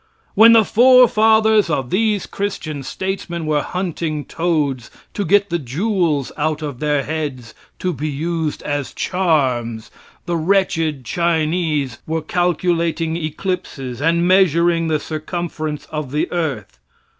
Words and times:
When 0.33 0.53
the 0.53 0.65
forefathers 0.65 1.69
of 1.69 1.91
these 1.91 2.25
Christian 2.25 2.81
statesmen 2.81 3.45
were 3.45 3.61
hunting 3.61 4.25
toads 4.25 4.89
to 5.13 5.23
get 5.23 5.51
the 5.51 5.59
jewels 5.59 6.31
out 6.37 6.63
of 6.63 6.79
their 6.79 7.03
heads 7.03 7.53
to 7.77 7.93
be 7.93 8.09
used 8.09 8.63
as 8.63 8.95
charms, 8.95 9.91
the 10.25 10.37
wretched 10.37 11.05
Chinese 11.05 11.99
were 12.07 12.23
calculating 12.23 13.15
eclipses 13.15 14.01
and 14.01 14.27
measuring 14.27 14.87
the 14.87 14.99
circumference 14.99 15.85
of 15.91 16.09
the 16.11 16.31
earth. 16.31 16.79